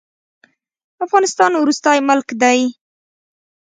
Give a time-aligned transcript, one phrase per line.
[1.05, 2.59] افغانستان وروستی ملک دی.